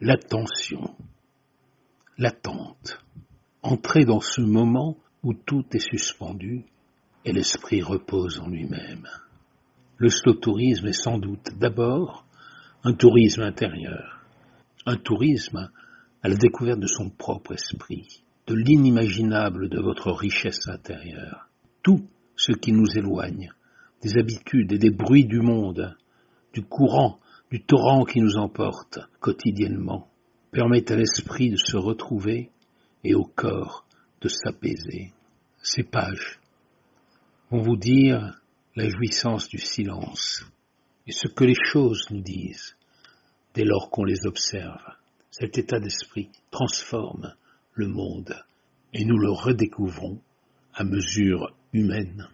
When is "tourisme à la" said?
14.96-16.36